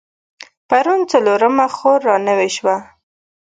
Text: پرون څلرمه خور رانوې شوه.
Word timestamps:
پرون 0.69 0.99
څلرمه 1.11 1.65
خور 1.75 1.99
رانوې 2.07 2.49
شوه. 2.57 2.75